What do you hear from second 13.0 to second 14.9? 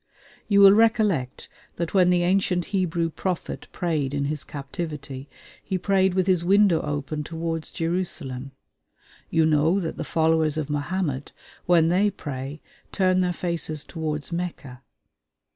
their faces towards Mecca.